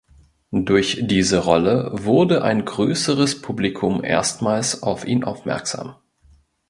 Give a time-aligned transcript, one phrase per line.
[0.51, 5.93] Durch diese Rolle wurde ein größeres Publikum erstmals auf ihn aufmerksam.